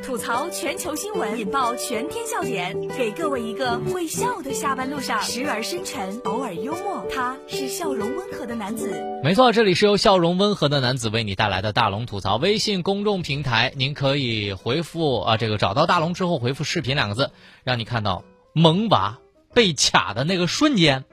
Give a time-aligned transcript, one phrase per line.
[0.00, 7.04] 吐槽全球新闻，引爆全天笑点，给各位一个会笑的下班路上，时而深沉，偶尔幽默。
[7.12, 8.90] 他是笑容温和的男子。
[9.22, 17.30] 没错，这里是由笑容温和的男子为你带来的大龙吐槽微信公众平台，您可以回复啊，这个找到大龙之后回复“视频”两个字，
[17.64, 19.18] 让你看到萌娃
[19.54, 21.04] 被卡的那个瞬间。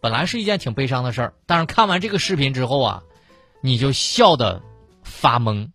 [0.00, 3.02] 本来是一件挺悲伤的事儿，但是看完这个视频之后啊，
[3.62, 4.62] 你就笑得
[5.02, 5.70] 发懵。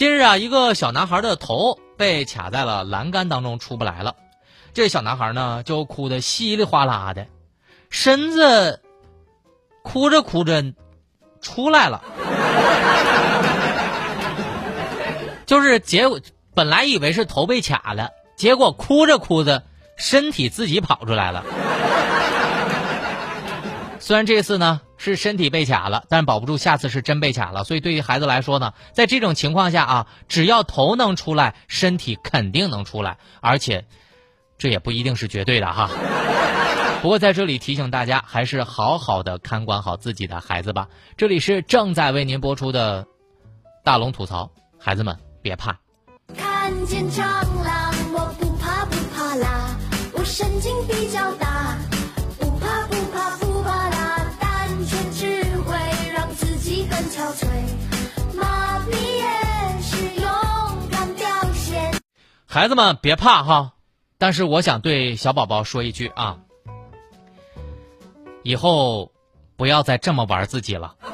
[0.00, 4.16] 近日啊，一个小男孩的头被卡在了栏杆当中，出不来了。
[4.72, 7.26] 这小男孩呢，就哭得稀里哗啦的，
[7.90, 8.80] 身子
[9.82, 10.64] 哭着哭着
[11.42, 12.02] 出来了。
[15.44, 16.18] 就是结果，
[16.54, 19.64] 本来以为是头被卡了，结果哭着哭着，
[19.98, 21.44] 身体自己跑出来了。
[23.98, 27.64] 虽然这次呢是身体被卡了，但保不住下次是真被卡了。
[27.64, 33.86] 所以对于孩子来说呢，在这种情况下啊，只要头能出来，身体肯定能出来，而且
[34.58, 35.88] 这也不一定是绝对的哈。
[37.00, 40.88] 不过在这里提醒大家，还是好好的看管好自己的孩子吧。
[41.16, 43.06] 这里是正在为您播出的
[43.82, 45.78] 大龙吐槽，孩子们别怕。
[46.36, 47.22] 看见蟑
[47.64, 49.78] 螂，我不怕不怕啦，
[50.12, 51.49] 我神经比较大，
[62.52, 63.74] 孩子们别怕哈，
[64.18, 66.38] 但是我想对小宝宝说一句啊，
[68.42, 69.12] 以后
[69.54, 70.96] 不要再这么玩自己了。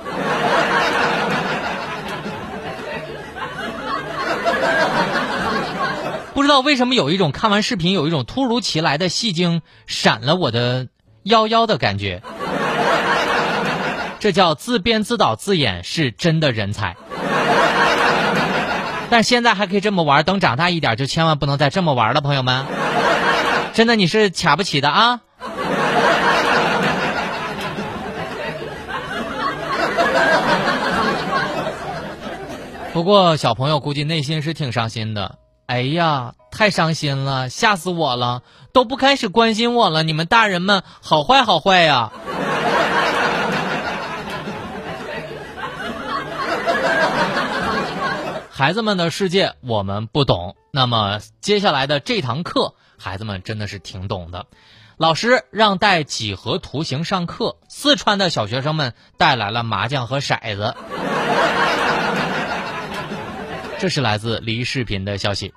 [6.32, 10.88] 不知道为什么有一种看完视频有一种突如其来的戏精闪了我的
[11.22, 12.22] 腰腰的感觉，
[14.20, 16.96] 这叫自编自导自演是真的人才。
[19.10, 22.64] 但现在还可以这么玩，等长大一点就千万不能再这么玩了，朋友们。
[23.72, 25.20] 真的你是卡不起的啊！
[32.92, 35.36] 不过小朋友估计内心是挺伤心的。
[35.66, 40.02] 哎呀，太伤心了，吓死我了，都不开始关心我了。
[40.02, 42.12] 你们大人们好坏好坏呀！
[48.56, 54.46] 孩子们的世界我们不懂，那么接下来的这堂课，孩子们真的是挺懂的。
[54.96, 60.74] 老师让带几何图形上课，四川的小学生们带来了麻将和骰子。
[63.78, 65.52] 这是来自离视频的消息。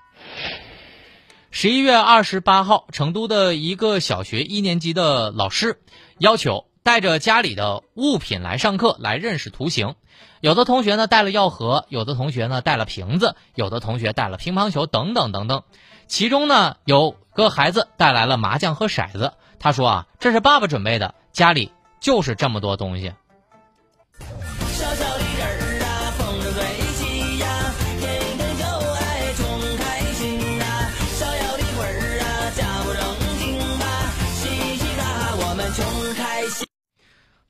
[1.51, 5.79] 十一月二十八号，成都的一个小学一年级的老师
[6.17, 9.94] 要求带着家里的物品来上课，来认识图形。
[10.41, 15.61] 有的同学呢带了药盒，有的同学呢带了瓶子，有的同学带了乒乓球，等等等等。
[16.07, 23.13] 其中呢有个孩子带来了麻将和骰子，他说啊，这是爸爸准备的，家里就是这么多东西。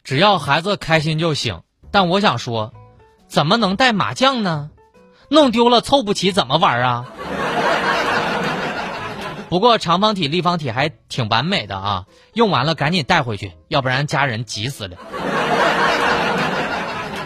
[0.10, 1.62] 只要孩子开心就行。
[1.92, 2.74] 但我想说，
[3.28, 4.72] 怎么能带麻将呢？
[5.30, 7.06] 弄丢了凑不齐怎么玩啊？
[9.50, 14.98] 不过长方体、立方体还挺完美的啊，用完了赶紧带回去，要不然家人急死了。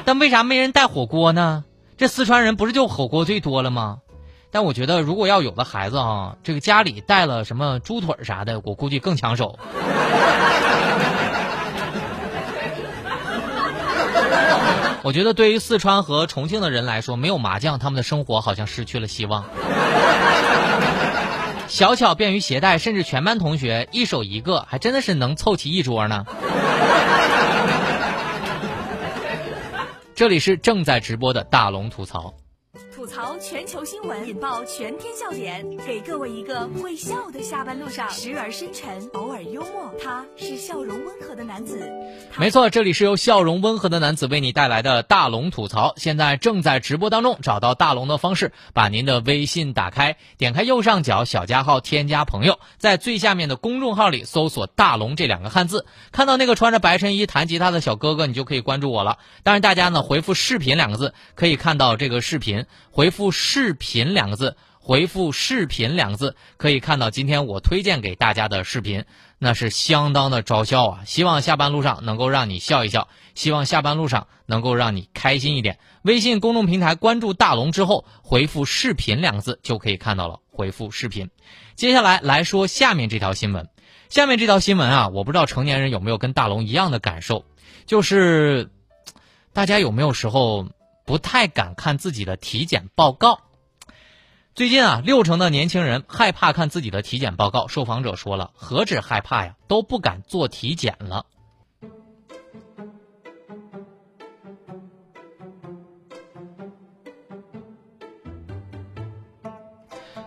[0.03, 1.63] 但为啥没人带火锅呢？
[1.95, 3.99] 这四川人不是就火锅最多了吗？
[4.51, 9.57] 但我觉得如果要有的孩子啊，这个家里带了什么猪腿啥的，我估计更抢手。
[15.03, 19.43] 我觉得对于四川和重庆的人来说，没有麻将，他们的生活好像失去了希望。
[21.67, 26.25] 小巧便于携带，甚至全班同学一手一个，还真的是能凑齐一桌呢。
[30.15, 32.33] 这里是正在直播的大龙吐槽。
[33.13, 39.93] 吐槽全球新闻，引爆全天笑点，给各位一个会笑的下班路上，时而深沉，偶尔幽默。
[40.03, 41.79] 他是笑容温和的男子。
[42.39, 47.37] 没错，这里是由笑容温和的男子为你带来的大龙吐槽，现在正在直播当中。
[47.43, 59.19] 找到大龙的方式，把您的微信打开，点开右上角小加号，添加朋友，在最下面的公众号里搜索“大龙”这两个汉字，看到那个穿着白衬衣弹吉他的小哥哥，你就可以关注我了。
[59.43, 62.43] 当然，大家呢回复“视频”两个字，可以看到这个视频。
[62.43, 62.65] 频，
[63.03, 69.03] 回复“视频”两个字，回复“视频”两个字，可以看到今天我推荐给大家的视频，
[69.39, 71.01] 那是相当的招笑啊！
[71.05, 75.79] 希望下班路上能够让你笑一笑，希望下班路上能够让你开心一点。
[76.03, 80.39] 微信公众平台关注大龙之后，回复“视频”两个字就可以看到了。
[80.49, 81.29] 回复“视频”。
[81.75, 83.67] 接下来来说下面这条新闻。
[84.07, 87.43] 下面这条新闻啊，我不知道成年人有没有跟大龙一样的感受，
[87.85, 88.69] 就是
[89.51, 90.69] 大家有没有时候
[91.05, 93.39] 不太敢看自己的体检报告？
[94.55, 97.67] 最近啊，六成的年轻人害怕看自己的体检报告。
[97.67, 101.25] 受访者说了，何止害怕呀，都不敢做体检了。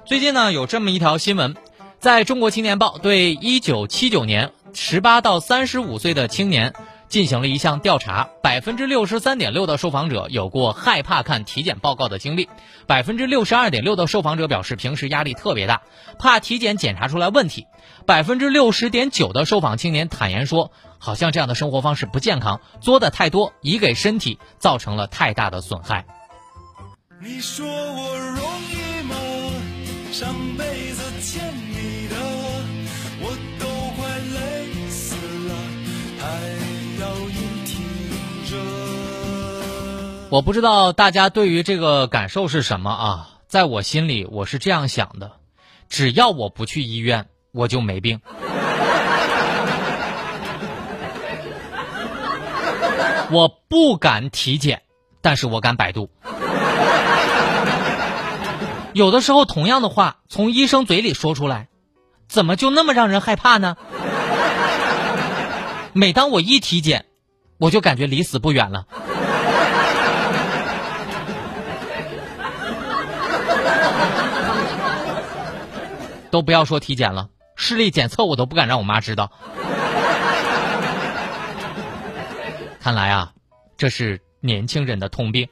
[0.05, 1.57] 最近呢，有这么一条新闻，
[1.99, 6.75] 在中国青年报对一九七九年十八到三十五岁的青年
[7.09, 12.49] 进行了一项调查，百分之六十三点六的受访者有过害怕看体检报告的经历，
[12.87, 15.83] 百分之六十二点六的受访者表示平时压力特别大，
[16.19, 17.67] 怕体检检查出来问题，
[18.07, 26.05] 百分之六十点九的受访青年坦言说，好像这样的生活方式不健康，作的太多，已给身体造成了太大的损害。
[27.23, 29.17] 你说我容易吗？
[30.13, 31.76] 上辈子欠你
[40.29, 43.29] 我不知道大家对于这个感受是什么啊？
[43.47, 45.31] 在我心里，我是这样想的：
[45.89, 48.21] 只要我不去医院，我就没病。
[53.31, 54.83] 我不敢体检，
[55.21, 56.11] 但是我敢百度。
[58.95, 61.69] 有的时候，同样的话从医生嘴里说出来，
[62.29, 63.77] 怎么就那么让人害怕呢？
[65.93, 67.05] 每当我一体检，
[67.59, 68.87] 我就感觉离死不远了。
[76.31, 79.31] 都不要说体检了，视力检测我都不敢让我妈知道。
[82.81, 83.33] 看来啊，
[83.77, 85.49] 这是年轻人的通病。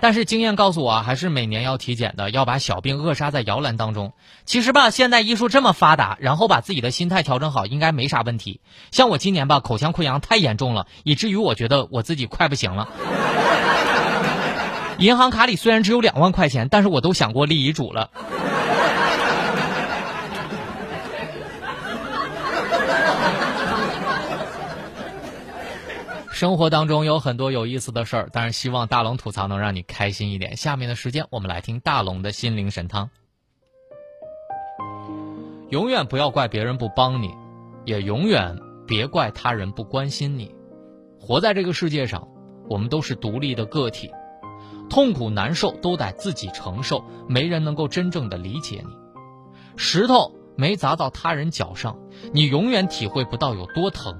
[0.00, 4.12] 但是经验告诉我，还是每年要体检的，要把小病扼杀在摇篮当中。
[4.44, 8.60] 其实吧，现代医术这么发达，然后把自己的心态调整好，应该没啥问题。
[8.90, 12.88] 像我今年吧，口腔溃疡太严重了，以至于我觉得我自己快不行了。
[15.02, 18.08] 银行卡里虽然只有两万块钱，但是我都想过立遗嘱了。
[26.30, 30.56] 生活当中有很多有意思的事儿，但是希望大龙吐槽能让你开心一点。
[30.56, 33.10] 下面的时间，我们来听大龙的心灵神汤。
[35.70, 37.34] 永远不要怪别人不帮你，
[37.84, 38.56] 也永远
[38.86, 40.54] 别怪他人不关心你。
[41.20, 42.28] 活在这个世界上，
[42.68, 44.12] 我们都是独立的个体，
[44.88, 48.94] 痛苦难受都得自己承受，没人能够真正的理解你。
[49.76, 51.96] 石头没砸到他人脚上，
[52.32, 54.14] 你永远体会不到有多疼。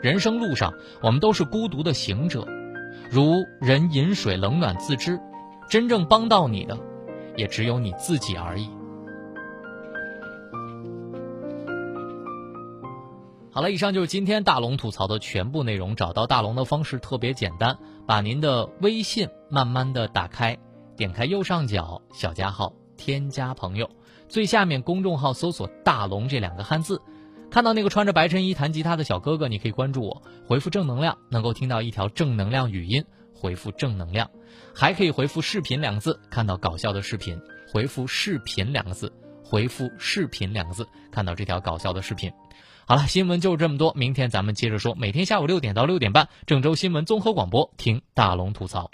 [0.00, 2.46] 人生路上，我们都是孤独的行者，
[3.10, 5.20] 如人饮水，冷暖自知。
[5.68, 6.78] 真正帮到你的，
[7.36, 8.68] 也只有你自己而已。
[13.54, 15.94] 好了，以上就是今天大龙吐槽的全部内容。
[15.94, 17.76] 找到大龙的方式特别简单，
[18.06, 20.56] 把您的微信慢慢的打开，
[20.96, 23.90] 点开右上角小加号，添加朋友，
[24.26, 27.02] 最下面公众号搜索“大龙”这两个汉字。
[27.50, 33.04] 看到那个穿着白衬衣弹吉他的小哥哥，你可以关注我，回复正能量，能够听到一条正能量语音。
[33.34, 34.30] 回复正能量，
[34.74, 37.38] 还可以回复视频两个字，看到搞笑的视频。
[37.70, 39.12] 回复视频两个字，
[39.44, 42.32] 回复视频两个字，看到这条搞笑的视频。
[42.86, 44.94] 好了，新闻就这么多，明天咱们接着说。
[44.94, 48.92] 每天下午六点到六点半，郑州新闻综合广播，听大龙吐槽。